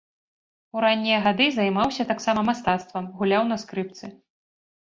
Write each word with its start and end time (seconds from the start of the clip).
У 0.77 0.81
раннія 0.85 1.17
гады 1.27 1.47
займаўся 1.59 2.03
таксама 2.13 2.41
мастацтвам, 2.49 3.13
гуляў 3.21 3.43
на 3.51 3.59
скрыпцы. 3.67 4.05